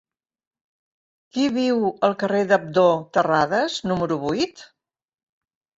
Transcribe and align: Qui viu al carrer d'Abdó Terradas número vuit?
Qui 1.35 1.45
viu 1.59 1.85
al 2.09 2.17
carrer 2.23 2.41
d'Abdó 2.53 2.89
Terradas 3.19 3.79
número 3.93 4.23
vuit? 4.27 4.71